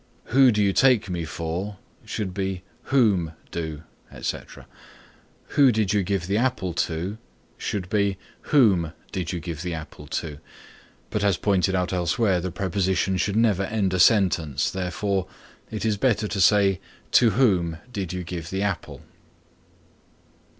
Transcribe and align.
"Who 0.33 0.51
do 0.51 0.63
you 0.63 0.73
take 0.73 1.11
me 1.11 1.25
for?" 1.25 1.77
should 2.05 2.33
be 2.33 2.63
"Whom 2.85 3.33
do, 3.51 3.83
etc." 4.11 4.65
"Who 5.49 5.71
did 5.71 5.93
you 5.93 6.01
give 6.01 6.25
the 6.25 6.37
apple 6.39 6.73
to?" 6.89 7.19
should 7.55 7.87
be 7.87 8.17
"Whom 8.49 8.93
did 9.11 9.31
you 9.31 9.39
give 9.39 9.61
the 9.61 9.75
apple 9.75 10.07
to," 10.07 10.39
but 11.11 11.23
as 11.23 11.37
pointed 11.37 11.75
out 11.75 11.93
elsewhere 11.93 12.41
the 12.41 12.49
preposition 12.49 13.15
should 13.17 13.35
never 13.35 13.65
end 13.65 13.93
a 13.93 13.99
sentence, 13.99 14.71
therefore, 14.71 15.27
it 15.69 15.85
is 15.85 15.97
better 15.97 16.27
to 16.27 16.41
say, 16.41 16.79
"To 17.11 17.29
whom 17.37 17.77
did 17.93 18.11
you 18.11 18.23
give 18.23 18.49
the 18.49 18.63
apple?" 18.63 19.03